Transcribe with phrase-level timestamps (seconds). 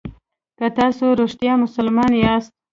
[0.57, 2.51] که تاسو رښتیا مسلمانان یاست.